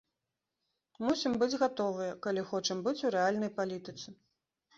Мусім 1.03 1.35
быць 1.43 1.59
гатовыя, 1.63 2.15
калі 2.25 2.41
хочам 2.53 2.81
быць 2.89 2.95
у 3.11 3.13
рэальнай 3.19 3.51
палітыцы. 3.61 4.09